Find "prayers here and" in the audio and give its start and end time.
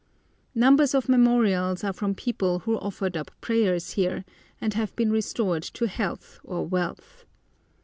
3.39-4.73